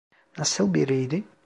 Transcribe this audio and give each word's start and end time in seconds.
Nasıl 0.37 0.73
biriydi? 0.73 1.23